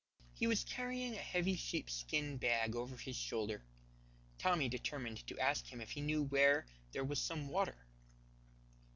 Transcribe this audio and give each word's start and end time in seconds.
He 0.33 0.47
was 0.47 0.63
carrying 0.63 1.13
a 1.13 1.17
heavy 1.21 1.55
sheepskin 1.55 2.37
bag 2.37 2.75
over 2.75 2.97
his 2.97 3.15
shoulder. 3.15 3.61
Tommy 4.39 4.67
determined 4.67 5.27
to 5.27 5.37
ask 5.37 5.67
him 5.67 5.79
if 5.79 5.91
he 5.91 6.01
knew 6.01 6.23
where 6.23 6.65
there 6.91 7.03
was 7.03 7.21
some 7.21 7.49
water. 7.49 7.77